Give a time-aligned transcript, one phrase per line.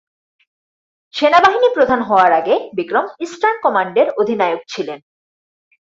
[1.13, 4.99] সেনাবাহিনী প্রধান হওয়ার আগে বিক্রম ইস্টার্ন কমান্ডের অধিনায়ক ছিলেন।